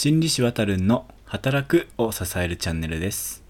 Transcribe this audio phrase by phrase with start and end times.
[0.00, 3.42] 心理師わたるんの働くを支えるチャンネルです。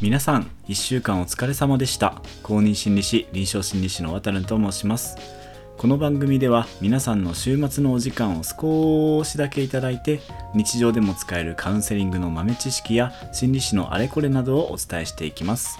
[0.00, 2.22] 皆さん1週間お疲れ様でした。
[2.44, 5.41] 公認心理師臨床心理師のわたるんと申します。
[5.78, 10.20] この番組では皆さんの週末のお時間を少しだけいただいて
[10.54, 15.78] 日常でも使えるカウンセリングの豆知識や心理師のあれこれなどをお伝えしていきます。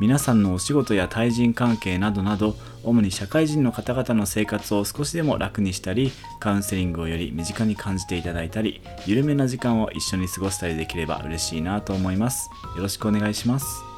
[0.00, 12.50] 皆さんのお仕事や対人関係などなど主に社会人の方々の生活を少しでも楽にしたりカウンセリングをより身近に感じていただいたり緩めな時間を一緒に過ごしたりできれば嬉しいなと思います。
[12.76, 13.93] よろしくお願いします。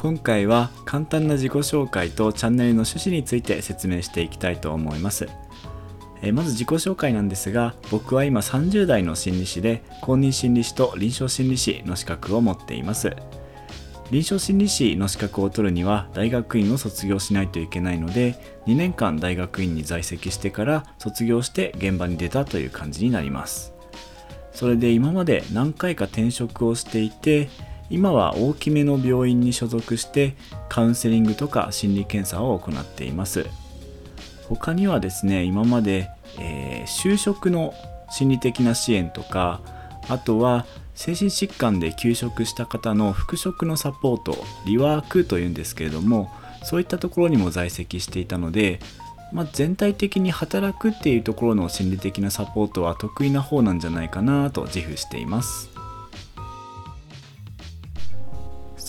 [0.00, 5.28] 今回は簡単な自己紹介とチャンネルの趣旨について説明していきたいと思います。
[6.22, 13.14] えまず自己紹介なんですが僕は今30代の心理師で公認心理師と臨床心理師の資格を持っています。
[14.10, 23.74] 臨床心理師の資格を取るには大学院を卒業しないといけないので2年間大学院に在籍してから卒業して現場に出たという感じになります。
[24.52, 27.50] それで今まで何回か転職をしていて
[27.90, 30.36] 今は大きめの病院に所属して
[30.68, 33.46] カウンセリングとか心理検査を行っています。
[34.48, 37.74] 他にはですね今まで、えー、就職の
[38.10, 39.60] 心理的な支援とか
[40.08, 46.30] あとは精神疾患で休職した方の復職のサポートリワークというんですけれども
[46.64, 48.80] そういったところにも在籍していたので、
[49.32, 55.79] まあ、全体的に働くっていうところの心理的なサポートは得意な方なんじゃないかなと自負しています。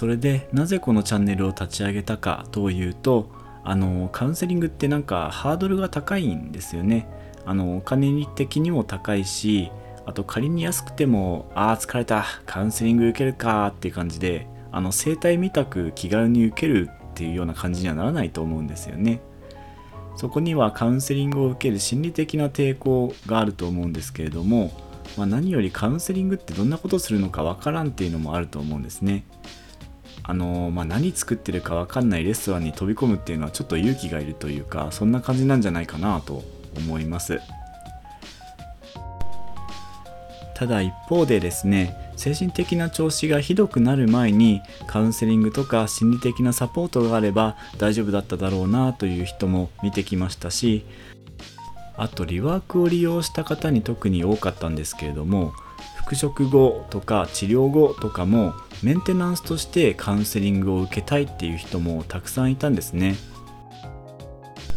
[0.01, 3.29] それでなぜこのチャンネルを立ち上げたかというと
[3.63, 7.07] あのカウンセリングってなんかハードルが高いんですよね。
[7.45, 9.71] あのお金的にも高いし
[10.07, 19.21] あと仮に安くてもああ疲れたカウンセリング受けるかっていう感じであの整体みたく気軽に受けるっていうような感じにはならないと思うんですよね。
[20.15, 24.71] そこにはカウンセリングを受ける心理的な抵抗があると思うんですけれども、
[25.15, 29.25] まあ、何よりカウンセリングってどんなことするのかわからんっていうのもあると思うんですね。
[30.23, 36.43] あのまあ、何作ってるか分かんないレストランに飛び込むっていうのはちょっと勇気がいるというかそんな感じなんじゃないかなと
[36.77, 37.39] 思います。
[40.61, 50.85] ただ一方でですね精神的な調子がひどくなる前にカウンセリングとか心理的なサポートがあれば大丈夫だっただろうなという人も見てきましたし
[51.97, 55.51] あとリワークを利用した方に特に多かったんですけれども
[55.97, 58.53] 復職後とか治療後とかも
[58.83, 63.15] メンテナンスとしてカウンセリングを受けたいっていう人もたくさんいたんですね。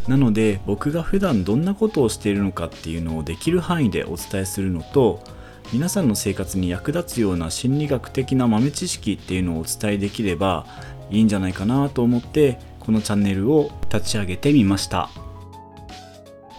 [0.08, 5.22] なので僕が普段どんなことをしているのかっていうのをできる範囲でお伝えするのと
[5.72, 10.66] 皆さんの生活に役立つような心理学的な豆知識っていうのをお伝えできれば
[11.10, 15.08] いいんじゃないかなと思ってこのチャンネルを立ち上げてみました。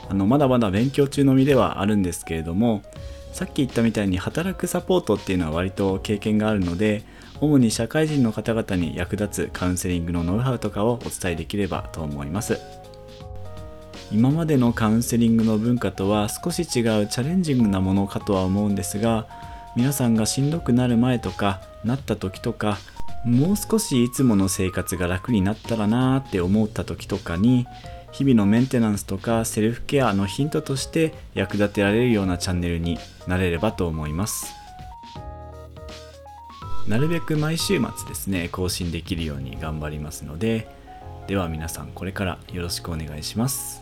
[0.10, 2.84] あのまだまだ勉強中の身ではあるんですけれども
[3.32, 7.04] さっき言ったみたいに働くサポートっていうのは割と経験があるので
[7.42, 12.60] 主に社会人の方々に役立つカウンセリングのノウハウとかをお伝えできればと思います。
[14.12, 19.28] 今までのカウンセリングの文化とは少し違うチャレンジングなものかとは思うんですが
[19.76, 22.78] 皆さんがしんどくなる前とかなった時とか
[23.26, 27.66] もう少しいつもの生活が楽になったらなーって思った時とかに
[28.12, 32.98] 日々のメンテナンスとかセルフケアのヒントとして役立てられるようなチャンネルに
[33.28, 34.65] なれればと思います。
[36.88, 40.68] なるべく毎週末ですね更新できるように頑張りますので
[41.28, 43.82] では皆さんこれからよろしくお願いします。